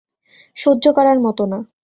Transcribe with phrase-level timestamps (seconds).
[0.57, 1.59] সহ্য করার মত না।